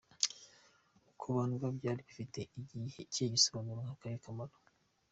[1.19, 2.39] Kubandwa byari bifite
[3.01, 4.53] ikihe gisobanuro n’akahe kamaro?.